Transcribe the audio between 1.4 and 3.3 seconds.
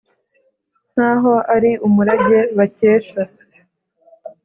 ari umurage bakesha